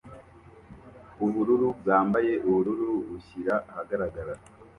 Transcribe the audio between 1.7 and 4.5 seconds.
bwambaye ubururu bushyira ahagaragara